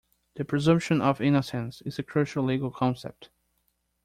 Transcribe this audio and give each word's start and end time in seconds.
The 0.33 0.45
presumption 0.45 0.99
of 0.99 1.21
innocence 1.21 1.81
is 1.81 1.99
a 1.99 2.03
crucial 2.03 2.43
legal 2.43 2.71
concept. 2.71 3.29